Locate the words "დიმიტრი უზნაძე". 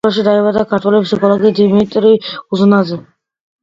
1.61-3.03